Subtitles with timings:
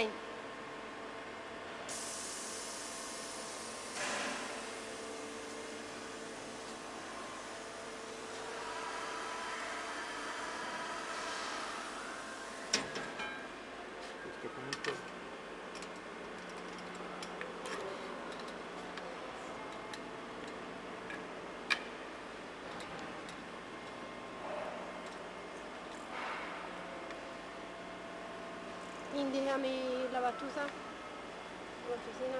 [0.00, 0.08] Vai.
[14.22, 15.19] Questo comunque
[29.12, 30.62] Indicami la battuta.
[30.62, 32.38] La battutina.